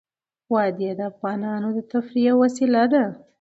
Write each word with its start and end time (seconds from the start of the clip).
وادي 0.53 0.89
د 0.99 1.01
افغانانو 1.11 1.67
د 1.77 1.79
تفریح 1.91 2.25
یوه 2.27 2.39
وسیله 2.43 2.83
ده. 2.93 3.03